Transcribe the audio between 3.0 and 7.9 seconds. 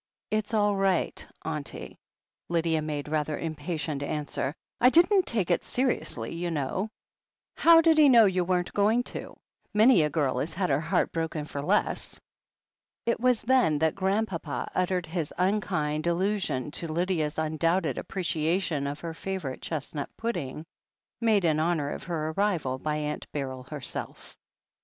rather impatient answer. "I didn't take it seriously, you know." "How